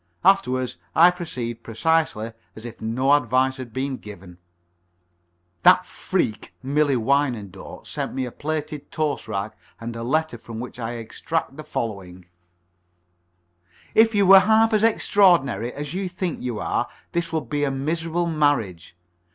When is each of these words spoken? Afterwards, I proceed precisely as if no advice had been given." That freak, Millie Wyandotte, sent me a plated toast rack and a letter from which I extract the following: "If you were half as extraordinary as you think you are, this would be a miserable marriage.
Afterwards, 0.25 0.77
I 0.95 1.11
proceed 1.11 1.61
precisely 1.61 2.33
as 2.55 2.65
if 2.65 2.81
no 2.81 3.13
advice 3.13 3.57
had 3.57 3.71
been 3.71 3.97
given." 3.97 4.39
That 5.61 5.85
freak, 5.85 6.55
Millie 6.63 6.95
Wyandotte, 6.95 7.85
sent 7.85 8.11
me 8.15 8.25
a 8.25 8.31
plated 8.31 8.89
toast 8.91 9.27
rack 9.27 9.55
and 9.79 9.95
a 9.95 10.01
letter 10.01 10.39
from 10.39 10.59
which 10.59 10.79
I 10.79 10.93
extract 10.93 11.55
the 11.55 11.63
following: 11.63 12.25
"If 13.93 14.15
you 14.15 14.25
were 14.25 14.39
half 14.39 14.73
as 14.73 14.81
extraordinary 14.81 15.71
as 15.71 15.93
you 15.93 16.09
think 16.09 16.41
you 16.41 16.57
are, 16.59 16.87
this 17.11 17.31
would 17.31 17.47
be 17.47 17.63
a 17.63 17.69
miserable 17.69 18.25
marriage. 18.25 18.97